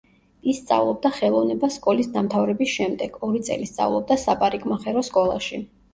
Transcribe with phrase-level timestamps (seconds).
[0.51, 5.63] ის სწავლობდა ხელოვნებას სკოლის დამთავრების შემდეგ, ორი წელი სწავლობდა საპარიკმახერო სკოლაში.